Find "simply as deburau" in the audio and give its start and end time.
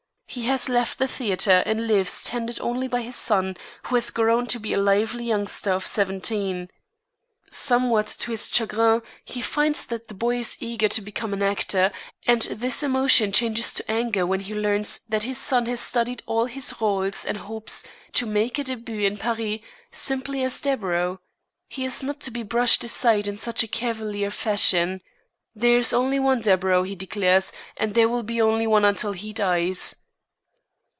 19.91-21.19